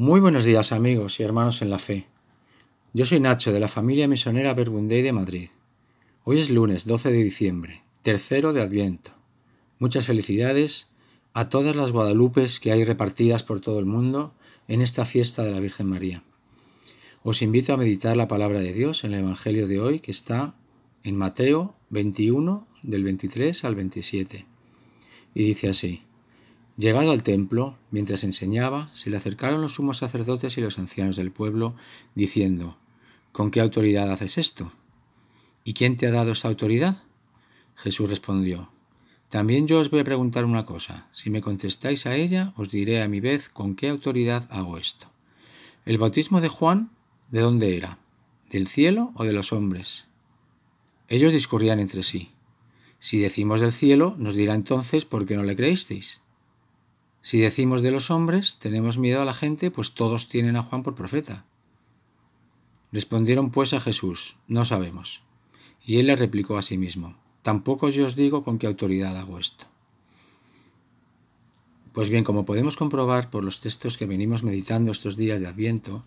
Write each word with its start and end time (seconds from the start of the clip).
Muy 0.00 0.20
buenos 0.20 0.44
días 0.44 0.70
amigos 0.70 1.18
y 1.18 1.24
hermanos 1.24 1.60
en 1.60 1.70
la 1.70 1.80
fe. 1.80 2.06
Yo 2.92 3.04
soy 3.04 3.18
Nacho 3.18 3.52
de 3.52 3.58
la 3.58 3.66
familia 3.66 4.06
misionera 4.06 4.54
Verbundey 4.54 5.02
de 5.02 5.12
Madrid. 5.12 5.48
Hoy 6.22 6.38
es 6.38 6.50
lunes 6.50 6.86
12 6.86 7.10
de 7.10 7.24
diciembre, 7.24 7.82
tercero 8.02 8.52
de 8.52 8.62
Adviento. 8.62 9.10
Muchas 9.80 10.06
felicidades 10.06 10.86
a 11.34 11.48
todas 11.48 11.74
las 11.74 11.90
Guadalupes 11.90 12.60
que 12.60 12.70
hay 12.70 12.84
repartidas 12.84 13.42
por 13.42 13.58
todo 13.58 13.80
el 13.80 13.86
mundo 13.86 14.34
en 14.68 14.82
esta 14.82 15.04
fiesta 15.04 15.42
de 15.42 15.50
la 15.50 15.58
Virgen 15.58 15.88
María. 15.88 16.22
Os 17.24 17.42
invito 17.42 17.72
a 17.72 17.76
meditar 17.76 18.16
la 18.16 18.28
palabra 18.28 18.60
de 18.60 18.72
Dios 18.72 19.02
en 19.02 19.14
el 19.14 19.18
Evangelio 19.24 19.66
de 19.66 19.80
hoy 19.80 19.98
que 19.98 20.12
está 20.12 20.54
en 21.02 21.16
Mateo 21.16 21.74
21 21.90 22.64
del 22.84 23.02
23 23.02 23.64
al 23.64 23.74
27. 23.74 24.46
Y 25.34 25.42
dice 25.42 25.70
así. 25.70 26.07
Llegado 26.78 27.10
al 27.10 27.24
templo, 27.24 27.76
mientras 27.90 28.22
enseñaba, 28.22 28.88
se 28.94 29.10
le 29.10 29.16
acercaron 29.16 29.60
los 29.60 29.74
sumos 29.74 29.98
sacerdotes 29.98 30.56
y 30.58 30.60
los 30.60 30.78
ancianos 30.78 31.16
del 31.16 31.32
pueblo, 31.32 31.74
diciendo, 32.14 32.78
¿Con 33.32 33.50
qué 33.50 33.60
autoridad 33.60 34.12
haces 34.12 34.38
esto? 34.38 34.72
¿Y 35.64 35.74
quién 35.74 35.96
te 35.96 36.06
ha 36.06 36.12
dado 36.12 36.30
esa 36.30 36.46
autoridad? 36.46 37.02
Jesús 37.74 38.08
respondió, 38.08 38.70
También 39.28 39.66
yo 39.66 39.80
os 39.80 39.90
voy 39.90 39.98
a 39.98 40.04
preguntar 40.04 40.44
una 40.44 40.66
cosa. 40.66 41.08
Si 41.10 41.30
me 41.30 41.42
contestáis 41.42 42.06
a 42.06 42.14
ella, 42.14 42.52
os 42.54 42.70
diré 42.70 43.02
a 43.02 43.08
mi 43.08 43.18
vez 43.18 43.48
con 43.48 43.74
qué 43.74 43.88
autoridad 43.88 44.46
hago 44.48 44.78
esto. 44.78 45.10
¿El 45.84 45.98
bautismo 45.98 46.40
de 46.40 46.48
Juan 46.48 46.92
de 47.32 47.40
dónde 47.40 47.76
era? 47.76 47.98
¿Del 48.52 48.68
cielo 48.68 49.10
o 49.16 49.24
de 49.24 49.32
los 49.32 49.52
hombres? 49.52 50.06
Ellos 51.08 51.32
discurrían 51.32 51.80
entre 51.80 52.04
sí. 52.04 52.30
Si 53.00 53.18
decimos 53.18 53.60
del 53.60 53.72
cielo, 53.72 54.14
nos 54.16 54.36
dirá 54.36 54.54
entonces 54.54 55.04
por 55.04 55.26
qué 55.26 55.34
no 55.34 55.42
le 55.42 55.56
creísteis. 55.56 56.20
Si 57.28 57.38
decimos 57.40 57.82
de 57.82 57.90
los 57.90 58.10
hombres, 58.10 58.56
tenemos 58.58 58.96
miedo 58.96 59.20
a 59.20 59.26
la 59.26 59.34
gente, 59.34 59.70
pues 59.70 59.92
todos 59.92 60.28
tienen 60.28 60.56
a 60.56 60.62
Juan 60.62 60.82
por 60.82 60.94
profeta. 60.94 61.44
Respondieron 62.90 63.50
pues 63.50 63.74
a 63.74 63.80
Jesús, 63.80 64.36
no 64.46 64.64
sabemos. 64.64 65.20
Y 65.84 65.98
él 65.98 66.06
le 66.06 66.16
replicó 66.16 66.56
a 66.56 66.62
sí 66.62 66.78
mismo, 66.78 67.18
tampoco 67.42 67.90
yo 67.90 68.06
os 68.06 68.16
digo 68.16 68.44
con 68.44 68.56
qué 68.56 68.66
autoridad 68.66 69.14
hago 69.18 69.38
esto. 69.38 69.66
Pues 71.92 72.08
bien, 72.08 72.24
como 72.24 72.46
podemos 72.46 72.78
comprobar 72.78 73.28
por 73.28 73.44
los 73.44 73.60
textos 73.60 73.98
que 73.98 74.06
venimos 74.06 74.42
meditando 74.42 74.90
estos 74.90 75.18
días 75.18 75.38
de 75.38 75.48
Adviento, 75.48 76.06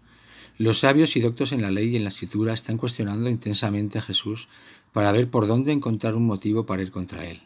los 0.58 0.80
sabios 0.80 1.16
y 1.16 1.20
doctos 1.20 1.52
en 1.52 1.62
la 1.62 1.70
ley 1.70 1.90
y 1.90 1.98
en 1.98 2.04
la 2.04 2.10
escritura 2.10 2.52
están 2.52 2.78
cuestionando 2.78 3.30
intensamente 3.30 4.00
a 4.00 4.02
Jesús 4.02 4.50
para 4.92 5.12
ver 5.12 5.30
por 5.30 5.46
dónde 5.46 5.72
encontrar 5.72 6.16
un 6.16 6.26
motivo 6.26 6.66
para 6.66 6.82
ir 6.82 6.90
contra 6.90 7.28
él. 7.30 7.44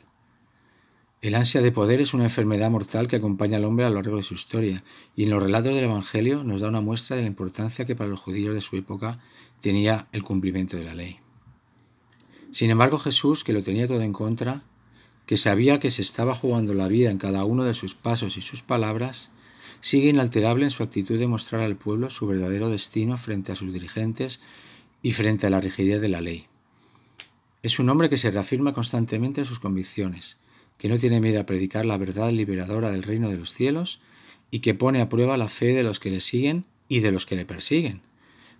El 1.22 1.34
ansia 1.34 1.62
de 1.62 1.72
poder 1.72 2.02
es 2.02 2.14
una 2.14 2.26
enfermedad 2.26 2.70
mortal 2.70 3.08
que 3.08 3.16
acompaña 3.16 3.58
al 3.58 3.66
hombre 3.66 3.86
a 3.86 3.90
lo 3.90 3.96
largo 3.96 4.18
de 4.18 4.24
su 4.24 4.36
historia, 4.36 4.84
y 5.16 5.24
en 5.24 5.32
los 5.32 5.42
relatos 5.42 5.74
del 5.74 5.86
Evangelio 5.86 6.44
nos 6.44 6.62
da 6.62 6.68
una 6.68 6.82
muestra 6.82 7.16
de 7.16 7.24
la 7.24 7.28
importancia 7.28 7.86
que 7.86 7.96
para 7.96 8.10
los 8.10 8.20
judíos 8.20 8.54
de 8.54 8.62
su 8.62 8.76
época 8.76 9.20
tenía 9.60 10.08
el 10.12 10.24
cumplimiento 10.24 10.78
de 10.78 10.84
la 10.84 10.94
ley. 10.94 11.20
Sin 12.52 12.70
embargo, 12.70 13.00
Jesús, 13.00 13.44
que 13.44 13.54
lo 13.54 13.64
tenía 13.64 13.88
todo 13.88 14.02
en 14.02 14.14
contra, 14.14 14.64
que 15.26 15.38
sabía 15.38 15.80
que 15.80 15.92
se 15.92 16.02
estaba 16.04 16.36
jugando 16.36 16.74
la 16.74 16.88
vida 16.88 17.10
en 17.10 17.18
cada 17.18 17.44
uno 17.44 17.64
de 17.64 17.74
sus 17.74 17.96
pasos 17.96 18.38
y 18.38 18.42
sus 18.42 18.62
palabras, 18.62 19.32
sigue 19.82 20.10
inalterable 20.10 20.66
en 20.66 20.72
su 20.72 20.84
actitud 20.84 21.18
de 21.18 21.28
mostrar 21.28 21.62
al 21.62 21.76
pueblo 21.76 22.10
su 22.10 22.28
verdadero 22.28 22.70
destino 22.70 23.18
frente 23.18 23.52
a 23.52 23.56
sus 23.56 23.74
dirigentes 23.74 24.42
y 25.02 25.12
frente 25.12 25.48
a 25.48 25.50
la 25.50 25.62
rigidez 25.62 26.02
de 26.02 26.10
la 26.10 26.22
ley. 26.22 26.48
Es 27.64 27.80
un 27.80 27.90
hombre 27.90 28.10
que 28.10 28.18
se 28.18 28.32
reafirma 28.32 28.74
constantemente 28.74 29.42
en 29.42 29.48
sus 29.48 29.60
convicciones, 29.60 30.38
que 30.86 30.90
no 30.90 31.00
tiene 31.00 31.20
miedo 31.20 31.42
a 31.42 31.48
predicar 31.48 31.84
la 31.84 31.98
verdad 31.98 32.30
liberadora 32.30 32.92
del 32.92 33.02
reino 33.02 33.28
de 33.28 33.38
los 33.38 33.52
cielos 33.52 34.02
y 34.52 34.60
que 34.60 34.76
pone 34.76 35.02
a 35.02 35.10
prueba 35.10 35.36
la 35.36 35.48
fe 35.48 35.74
de 35.74 35.82
los 35.82 36.00
que 36.00 36.12
le 36.12 36.22
siguen 36.22 36.66
y 36.88 37.00
de 37.00 37.12
los 37.12 37.26
que 37.26 37.36
le 37.36 37.44
persiguen, 37.44 38.04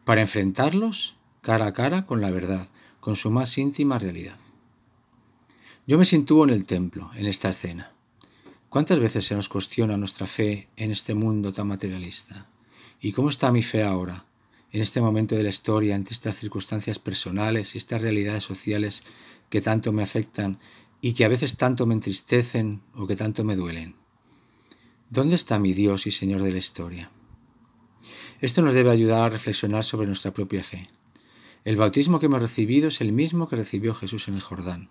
para 0.06 0.22
enfrentarlos 0.22 1.18
cara 1.44 1.68
a 1.68 1.74
cara 1.74 2.08
con 2.08 2.22
la 2.22 2.32
verdad, 2.32 2.68
con 3.00 3.16
su 3.16 3.30
más 3.30 3.56
íntima 3.60 4.00
realidad. 4.00 4.40
Yo 5.86 6.00
me 6.00 6.06
sitúo 6.06 6.46
en 6.46 6.50
el 6.50 6.66
templo, 6.66 7.12
en 7.14 7.28
esta 7.28 7.50
escena. 7.50 7.92
¿Cuántas 8.70 9.00
veces 9.00 9.24
se 9.24 9.36
nos 9.36 9.48
cuestiona 9.48 9.96
nuestra 9.96 10.26
fe 10.26 10.68
en 10.78 10.90
este 10.90 11.14
mundo 11.14 11.54
tan 11.54 11.68
materialista? 11.68 12.50
¿Y 13.02 13.12
cómo 13.12 13.30
está 13.30 13.52
mi 13.52 13.62
fe 13.62 13.84
ahora, 13.84 14.26
en 14.72 14.82
este 14.82 15.00
momento 15.00 15.36
de 15.36 15.44
la 15.44 15.50
historia, 15.50 15.94
ante 15.94 16.14
estas 16.14 16.40
circunstancias 16.40 16.98
personales 16.98 17.76
y 17.76 17.78
estas 17.78 18.02
realidades 18.02 18.44
sociales 18.44 19.04
que 19.52 19.62
tanto 19.62 19.92
me 19.92 20.02
afectan 20.02 20.58
y 21.02 21.14
que 21.14 21.26
a 21.26 21.30
veces 21.30 21.58
tanto 21.58 21.86
me 21.86 21.94
entristecen 21.94 22.82
o 22.96 23.08
que 23.08 23.16
tanto 23.16 23.44
me 23.44 23.56
duelen. 23.56 23.96
¿Dónde 25.10 25.36
está 25.36 25.60
mi 25.60 25.74
Dios 25.74 26.08
y 26.08 26.12
Señor 26.12 26.42
de 26.42 26.52
la 26.52 26.58
historia? 26.58 27.12
Esto 28.42 28.62
nos 28.62 28.74
debe 28.74 28.92
ayudar 28.92 29.22
a 29.22 29.30
reflexionar 29.30 29.84
sobre 29.84 30.08
nuestra 30.08 30.34
propia 30.34 30.64
fe. 30.64 30.88
El 31.64 31.78
bautismo 31.78 32.20
que 32.20 32.26
hemos 32.26 32.42
recibido 32.42 32.90
es 32.90 33.02
el 33.02 33.12
mismo 33.12 33.48
que 33.48 33.56
recibió 33.56 33.96
Jesús 33.96 34.28
en 34.28 34.36
el 34.36 34.42
Jordán. 34.42 34.90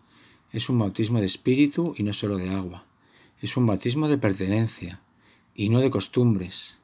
Es 0.52 0.68
un 0.68 0.78
bautismo 0.78 1.20
de 1.20 1.26
espíritu 1.26 1.94
y 1.96 2.02
no 2.02 2.12
solo 2.12 2.36
de 2.36 2.50
agua. 2.50 2.86
Es 3.40 3.56
un 3.56 3.66
bautismo 3.66 4.08
de 4.08 4.18
pertenencia 4.18 5.02
y 5.54 5.68
no 5.68 5.80
de 5.80 5.90
costumbres. 5.90 6.78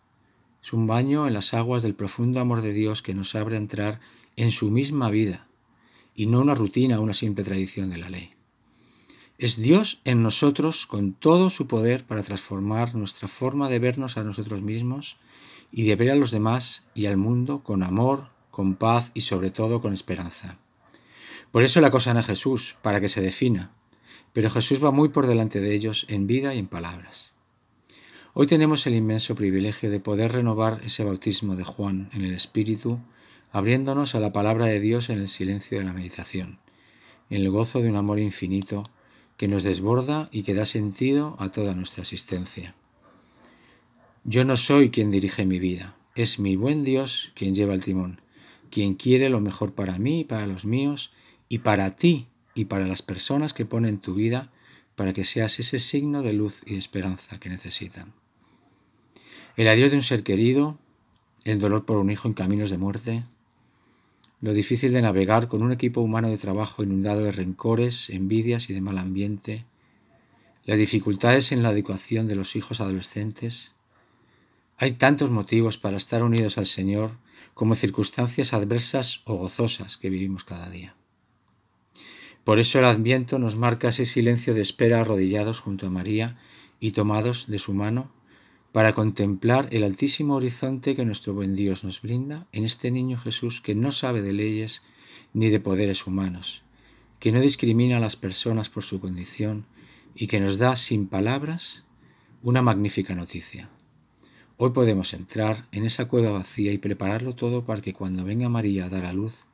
Es 0.62 0.72
un 0.72 0.86
baño 0.86 1.26
en 1.26 1.34
las 1.34 1.54
aguas 1.54 1.82
del 1.82 1.94
profundo 1.94 2.40
amor 2.40 2.62
de 2.62 2.72
Dios 2.72 3.02
que 3.02 3.14
nos 3.14 3.34
abre 3.34 3.56
a 3.56 3.60
entrar 3.60 4.00
en 4.36 4.52
su 4.52 4.70
misma 4.70 5.10
vida 5.10 5.48
y 6.14 6.26
no 6.26 6.40
una 6.40 6.54
rutina 6.54 7.00
una 7.00 7.14
simple 7.14 7.44
tradición 7.44 7.90
de 7.90 7.98
la 7.98 8.10
ley. 8.10 8.34
Es 9.40 9.56
Dios 9.56 10.02
en 10.04 10.22
nosotros 10.22 10.84
con 10.84 11.14
todo 11.14 11.48
su 11.48 11.66
poder 11.66 12.04
para 12.04 12.22
transformar 12.22 12.94
nuestra 12.94 13.26
forma 13.26 13.70
de 13.70 13.78
vernos 13.78 14.18
a 14.18 14.22
nosotros 14.22 14.60
mismos 14.60 15.16
y 15.72 15.84
de 15.84 15.96
ver 15.96 16.10
a 16.10 16.14
los 16.14 16.30
demás 16.30 16.84
y 16.94 17.06
al 17.06 17.16
mundo 17.16 17.62
con 17.64 17.82
amor, 17.82 18.28
con 18.50 18.74
paz 18.74 19.12
y 19.14 19.22
sobre 19.22 19.50
todo 19.50 19.80
con 19.80 19.94
esperanza. 19.94 20.58
Por 21.52 21.62
eso 21.62 21.80
la 21.80 21.86
acosan 21.86 22.18
a 22.18 22.22
Jesús, 22.22 22.76
para 22.82 23.00
que 23.00 23.08
se 23.08 23.22
defina, 23.22 23.72
pero 24.34 24.50
Jesús 24.50 24.84
va 24.84 24.90
muy 24.90 25.08
por 25.08 25.26
delante 25.26 25.62
de 25.62 25.74
ellos 25.74 26.04
en 26.10 26.26
vida 26.26 26.54
y 26.54 26.58
en 26.58 26.66
palabras. 26.66 27.32
Hoy 28.34 28.46
tenemos 28.46 28.86
el 28.86 28.94
inmenso 28.94 29.34
privilegio 29.36 29.90
de 29.90 30.00
poder 30.00 30.32
renovar 30.32 30.82
ese 30.84 31.02
bautismo 31.02 31.56
de 31.56 31.64
Juan 31.64 32.10
en 32.12 32.26
el 32.26 32.34
Espíritu, 32.34 33.00
abriéndonos 33.52 34.14
a 34.14 34.20
la 34.20 34.34
palabra 34.34 34.66
de 34.66 34.80
Dios 34.80 35.08
en 35.08 35.18
el 35.18 35.30
silencio 35.30 35.78
de 35.78 35.84
la 35.84 35.94
meditación, 35.94 36.58
en 37.30 37.40
el 37.40 37.50
gozo 37.50 37.80
de 37.80 37.88
un 37.88 37.96
amor 37.96 38.18
infinito 38.18 38.82
que 39.40 39.48
nos 39.48 39.62
desborda 39.62 40.28
y 40.32 40.42
que 40.42 40.52
da 40.52 40.66
sentido 40.66 41.34
a 41.38 41.48
toda 41.48 41.72
nuestra 41.72 42.02
existencia. 42.02 42.74
Yo 44.22 44.44
no 44.44 44.58
soy 44.58 44.90
quien 44.90 45.10
dirige 45.10 45.46
mi 45.46 45.58
vida, 45.58 45.96
es 46.14 46.38
mi 46.38 46.56
buen 46.56 46.84
Dios 46.84 47.32
quien 47.34 47.54
lleva 47.54 47.72
el 47.72 47.82
timón, 47.82 48.20
quien 48.70 48.92
quiere 48.92 49.30
lo 49.30 49.40
mejor 49.40 49.72
para 49.72 49.98
mí 49.98 50.20
y 50.20 50.24
para 50.24 50.46
los 50.46 50.66
míos 50.66 51.10
y 51.48 51.60
para 51.60 51.96
ti 51.96 52.28
y 52.54 52.66
para 52.66 52.86
las 52.86 53.00
personas 53.00 53.54
que 53.54 53.64
ponen 53.64 53.96
tu 53.96 54.12
vida 54.12 54.52
para 54.94 55.14
que 55.14 55.24
seas 55.24 55.58
ese 55.58 55.78
signo 55.78 56.22
de 56.22 56.34
luz 56.34 56.60
y 56.66 56.76
esperanza 56.76 57.40
que 57.40 57.48
necesitan. 57.48 58.12
El 59.56 59.68
adiós 59.68 59.90
de 59.90 59.96
un 59.96 60.02
ser 60.02 60.22
querido, 60.22 60.78
el 61.44 61.60
dolor 61.60 61.86
por 61.86 61.96
un 61.96 62.10
hijo 62.10 62.28
en 62.28 62.34
caminos 62.34 62.68
de 62.68 62.76
muerte, 62.76 63.22
lo 64.40 64.52
difícil 64.54 64.92
de 64.92 65.02
navegar 65.02 65.48
con 65.48 65.62
un 65.62 65.72
equipo 65.72 66.00
humano 66.00 66.28
de 66.28 66.38
trabajo 66.38 66.82
inundado 66.82 67.24
de 67.24 67.32
rencores, 67.32 68.08
envidias 68.08 68.70
y 68.70 68.72
de 68.72 68.80
mal 68.80 68.98
ambiente, 68.98 69.66
las 70.64 70.78
dificultades 70.78 71.52
en 71.52 71.62
la 71.62 71.70
adecuación 71.70 72.26
de 72.26 72.36
los 72.36 72.56
hijos 72.56 72.80
adolescentes. 72.80 73.74
Hay 74.78 74.92
tantos 74.92 75.30
motivos 75.30 75.76
para 75.76 75.98
estar 75.98 76.22
unidos 76.22 76.56
al 76.56 76.66
Señor 76.66 77.18
como 77.54 77.74
circunstancias 77.74 78.54
adversas 78.54 79.20
o 79.24 79.36
gozosas 79.36 79.98
que 79.98 80.08
vivimos 80.08 80.44
cada 80.44 80.70
día. 80.70 80.94
Por 82.44 82.58
eso 82.58 82.78
el 82.78 82.86
Adviento 82.86 83.38
nos 83.38 83.56
marca 83.56 83.88
ese 83.88 84.06
silencio 84.06 84.54
de 84.54 84.62
espera 84.62 85.00
arrodillados 85.00 85.60
junto 85.60 85.86
a 85.86 85.90
María 85.90 86.38
y 86.80 86.92
tomados 86.92 87.46
de 87.48 87.58
su 87.58 87.74
mano 87.74 88.10
para 88.72 88.92
contemplar 88.94 89.68
el 89.72 89.82
altísimo 89.82 90.36
horizonte 90.36 90.94
que 90.94 91.04
nuestro 91.04 91.34
buen 91.34 91.56
Dios 91.56 91.82
nos 91.82 92.02
brinda 92.02 92.46
en 92.52 92.64
este 92.64 92.90
niño 92.90 93.18
Jesús 93.18 93.60
que 93.60 93.74
no 93.74 93.90
sabe 93.90 94.22
de 94.22 94.32
leyes 94.32 94.82
ni 95.32 95.48
de 95.48 95.58
poderes 95.58 96.06
humanos, 96.06 96.62
que 97.18 97.32
no 97.32 97.40
discrimina 97.40 97.96
a 97.96 98.00
las 98.00 98.16
personas 98.16 98.70
por 98.70 98.84
su 98.84 99.00
condición 99.00 99.66
y 100.14 100.28
que 100.28 100.38
nos 100.38 100.58
da 100.58 100.76
sin 100.76 101.08
palabras 101.08 101.84
una 102.42 102.62
magnífica 102.62 103.14
noticia. 103.14 103.70
Hoy 104.56 104.70
podemos 104.70 105.14
entrar 105.14 105.66
en 105.72 105.84
esa 105.84 106.06
cueva 106.06 106.30
vacía 106.30 106.72
y 106.72 106.78
prepararlo 106.78 107.34
todo 107.34 107.64
para 107.64 107.80
que 107.80 107.94
cuando 107.94 108.24
venga 108.24 108.48
María 108.48 108.84
a 108.84 108.88
dar 108.88 109.04
a 109.04 109.12
luz, 109.12 109.46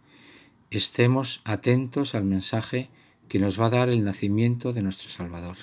estemos 0.71 1.41
atentos 1.45 2.15
al 2.15 2.25
mensaje 2.25 2.91
que 3.29 3.39
nos 3.39 3.59
va 3.59 3.67
a 3.67 3.71
dar 3.71 3.89
el 3.89 4.05
nacimiento 4.05 4.73
de 4.73 4.83
nuestro 4.83 5.09
Salvador 5.09 5.57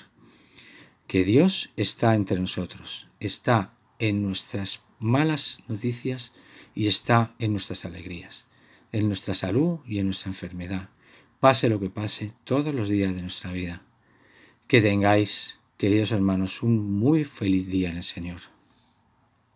que 1.14 1.22
Dios 1.22 1.70
está 1.76 2.16
entre 2.16 2.40
nosotros, 2.40 3.06
está 3.20 3.78
en 4.00 4.20
nuestras 4.20 4.80
malas 4.98 5.60
noticias 5.68 6.32
y 6.74 6.88
está 6.88 7.36
en 7.38 7.52
nuestras 7.52 7.84
alegrías, 7.84 8.48
en 8.90 9.06
nuestra 9.06 9.36
salud 9.36 9.78
y 9.86 10.00
en 10.00 10.06
nuestra 10.06 10.30
enfermedad, 10.30 10.88
pase 11.38 11.68
lo 11.68 11.78
que 11.78 11.88
pase 11.88 12.32
todos 12.42 12.74
los 12.74 12.88
días 12.88 13.14
de 13.14 13.22
nuestra 13.22 13.52
vida. 13.52 13.84
Que 14.66 14.80
tengáis, 14.80 15.60
queridos 15.78 16.10
hermanos, 16.10 16.64
un 16.64 16.98
muy 16.98 17.22
feliz 17.22 17.68
día 17.68 17.90
en 17.90 17.98
el 17.98 18.02
Señor. 18.02 18.40